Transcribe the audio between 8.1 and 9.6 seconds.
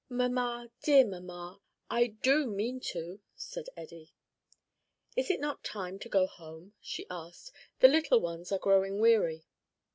ones are growing weary."